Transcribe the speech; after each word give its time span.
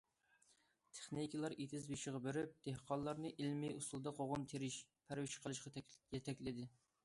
تېخنىكلار 0.99 1.55
ئېتىز 1.65 1.85
بېشىغا 1.91 2.21
بېرىپ، 2.23 2.57
دېھقانلارنى 2.69 3.33
ئىلمىي 3.35 3.77
ئۇسۇلدا 3.77 4.17
قوغۇن 4.21 4.49
تېرىش، 4.55 4.81
پەرۋىش 5.11 5.41
قىلىشقا 5.45 5.77
يېتەكلىدى. 5.89 6.71